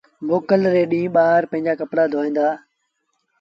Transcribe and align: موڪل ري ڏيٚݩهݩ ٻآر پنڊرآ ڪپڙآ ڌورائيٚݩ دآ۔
موڪل 0.27 0.61
ري 0.73 0.83
ڏيٚݩهݩ 0.91 1.13
ٻآر 1.15 1.41
پنڊرآ 1.51 1.73
ڪپڙآ 1.79 2.03
ڌورائيٚݩ 2.11 2.35
دآ۔ 2.37 2.47